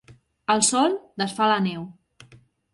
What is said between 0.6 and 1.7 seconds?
sol desfà la